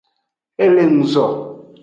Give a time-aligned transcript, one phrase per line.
[0.63, 1.25] E le nguzo.